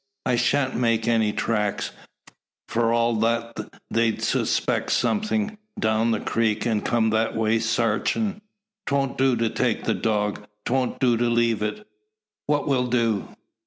[0.25, 1.91] I shan't make any tracks;
[2.67, 3.55] for all that
[3.91, 8.41] they'd suspect somethin', down the creek, an' come that way sarchin'.
[8.87, 11.85] 'Twont do take the dog 'twont do to leave it
[12.47, 13.27] what will do?"